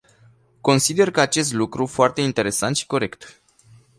[0.61, 3.41] Consider acest lucru foarte interesant și corect.